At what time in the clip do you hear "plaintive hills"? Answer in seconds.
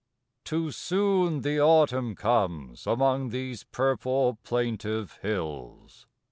4.41-6.07